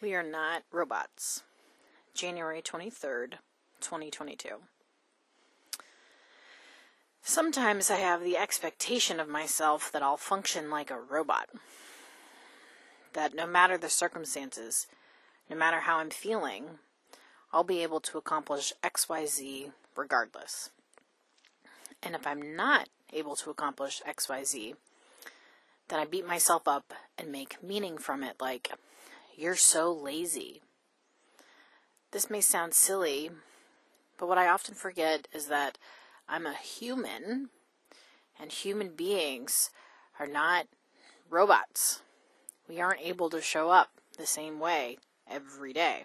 [0.00, 1.42] We are not robots.
[2.14, 3.32] January 23rd,
[3.80, 4.48] 2022.
[7.20, 11.48] Sometimes I have the expectation of myself that I'll function like a robot.
[13.14, 14.86] That no matter the circumstances,
[15.50, 16.78] no matter how I'm feeling,
[17.52, 20.70] I'll be able to accomplish XYZ regardless.
[22.04, 24.76] And if I'm not able to accomplish XYZ,
[25.88, 28.70] then I beat myself up and make meaning from it like,
[29.38, 30.62] you're so lazy.
[32.10, 33.30] This may sound silly,
[34.18, 35.78] but what I often forget is that
[36.28, 37.50] I'm a human,
[38.40, 39.70] and human beings
[40.18, 40.66] are not
[41.30, 42.02] robots.
[42.68, 44.98] We aren't able to show up the same way
[45.30, 46.04] every day.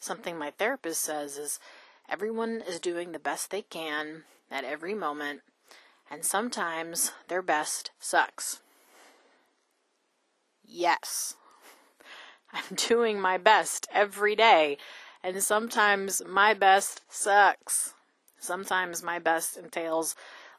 [0.00, 1.60] Something my therapist says is
[2.08, 5.42] everyone is doing the best they can at every moment,
[6.10, 8.62] and sometimes their best sucks.
[10.64, 11.34] Yes,
[12.68, 14.78] I'm doing my best every day,
[15.22, 17.94] and sometimes my best sucks.
[18.38, 20.14] Sometimes my best entails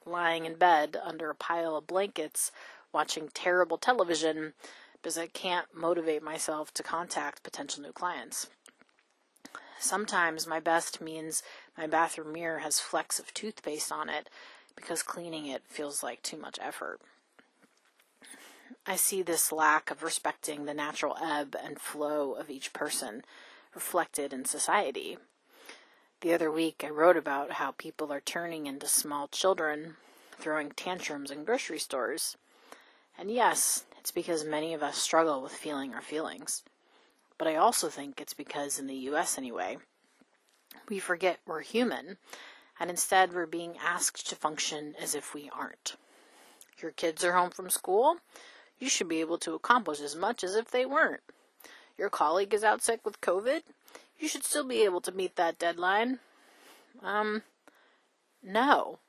[0.06, 2.52] lying in bed under a pile of blankets
[2.94, 4.54] watching terrible television
[4.94, 8.48] because I can't motivate myself to contact potential new clients.
[9.80, 11.44] Sometimes my best means
[11.78, 14.30] my bathroom mirror has flecks of toothpaste on it
[14.76, 17.00] because cleaning it feels like too much effort.
[18.90, 23.26] I see this lack of respecting the natural ebb and flow of each person
[23.76, 25.18] reflected in society.
[26.22, 29.98] The other week, I wrote about how people are turning into small children,
[30.40, 32.38] throwing tantrums in grocery stores.
[33.18, 36.64] And yes, it's because many of us struggle with feeling our feelings.
[37.38, 39.80] But I also think it's because, in the US anyway,
[40.88, 42.20] we forget we're human,
[42.80, 45.98] and instead we're being asked to function as if we aren't.
[46.82, 48.18] Your kids are home from school?
[48.80, 51.22] You should be able to accomplish as much as if they weren't.
[51.98, 53.62] Your colleague is out sick with COVID,
[54.20, 56.20] you should still be able to meet that deadline.
[57.04, 57.44] Um,
[58.44, 59.00] no.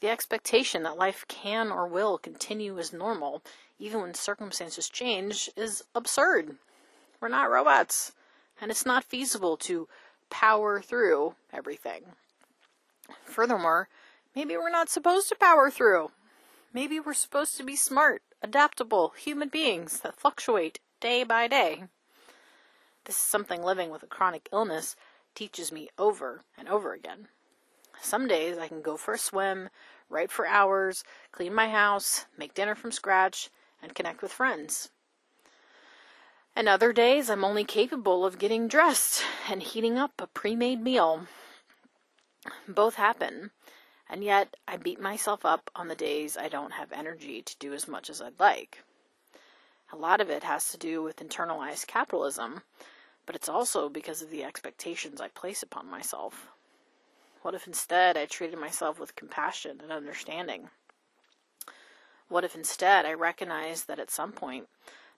[0.00, 3.42] The expectation that life can or will continue as normal,
[3.78, 6.56] even when circumstances change, is absurd.
[7.20, 8.12] We're not robots,
[8.60, 9.88] and it's not feasible to
[10.30, 12.02] power through everything.
[13.24, 13.88] Furthermore,
[14.34, 16.10] maybe we're not supposed to power through.
[16.72, 21.84] Maybe we're supposed to be smart adaptable human beings that fluctuate day by day.
[23.04, 24.96] This is something living with a chronic illness
[25.34, 27.28] teaches me over and over again.
[28.00, 29.68] Some days I can go for a swim,
[30.08, 33.50] write for hours, clean my house, make dinner from scratch,
[33.82, 34.90] and connect with friends.
[36.56, 40.82] And other days I'm only capable of getting dressed and heating up a pre made
[40.82, 41.26] meal.
[42.66, 43.50] Both happen,
[44.10, 47.72] and yet, I beat myself up on the days I don't have energy to do
[47.72, 48.82] as much as I'd like.
[49.92, 52.62] A lot of it has to do with internalized capitalism,
[53.24, 56.48] but it's also because of the expectations I place upon myself.
[57.42, 60.70] What if instead I treated myself with compassion and understanding?
[62.28, 64.68] What if instead I recognized that at some point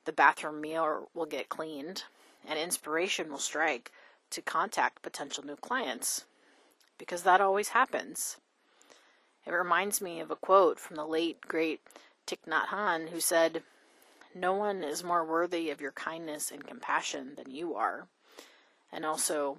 [0.04, 2.04] the bathroom mirror will get cleaned
[2.46, 3.90] and inspiration will strike
[4.30, 6.26] to contact potential new clients?
[6.98, 8.36] Because that always happens.
[9.46, 11.80] It reminds me of a quote from the late, great
[12.26, 13.62] Thich Nhat Hanh, who said,
[14.34, 18.06] No one is more worthy of your kindness and compassion than you are.
[18.92, 19.58] And also,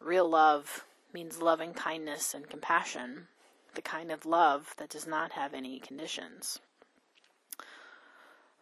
[0.00, 3.28] real love means loving kindness and compassion,
[3.74, 6.60] the kind of love that does not have any conditions.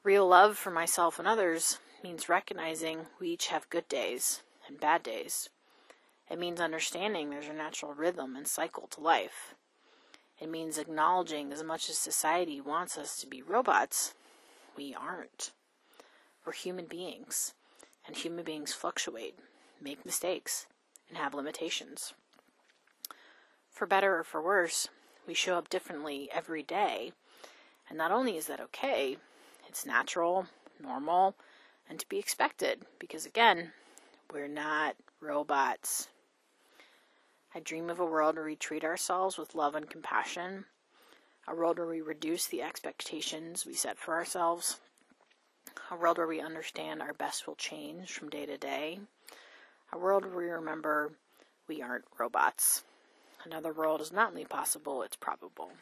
[0.02, 5.02] Real love for myself and others means recognizing we each have good days and bad
[5.02, 5.48] days.
[6.30, 9.54] It means understanding there's a natural rhythm and cycle to life.
[10.38, 14.14] It means acknowledging as much as society wants us to be robots,
[14.76, 15.52] we aren't.
[16.44, 17.54] We're human beings,
[18.06, 19.38] and human beings fluctuate,
[19.80, 20.66] make mistakes,
[21.08, 22.12] and have limitations.
[23.70, 24.88] For better or for worse,
[25.26, 27.12] we show up differently every day,
[27.88, 29.16] and not only is that okay,
[29.68, 30.46] it's natural,
[30.80, 31.34] normal,
[31.88, 33.72] and to be expected, because again,
[34.32, 36.08] we're not robots.
[37.56, 40.66] I dream of a world where we treat ourselves with love and compassion,
[41.48, 44.78] a world where we reduce the expectations we set for ourselves,
[45.90, 49.00] a world where we understand our best will change from day to day,
[49.90, 51.12] a world where we remember
[51.66, 52.84] we aren't robots.
[53.46, 55.72] Another world is not only possible, it's probable.